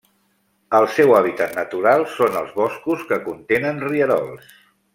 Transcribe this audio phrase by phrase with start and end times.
[0.77, 4.51] El seu hàbitat natural són els boscos que contenen rierols.